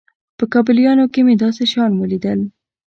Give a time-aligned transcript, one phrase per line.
[0.37, 2.39] په کابليانو کښې مې داسې شيان وليدل.